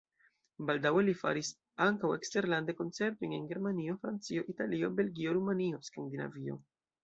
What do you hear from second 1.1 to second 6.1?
faris ankaŭ eksterlande koncertojn en Germanio, Francio, Italio, Belgio, Rumanio,